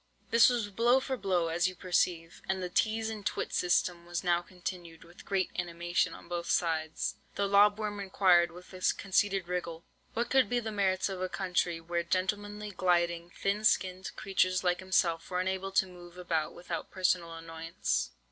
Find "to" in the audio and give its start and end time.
15.73-15.85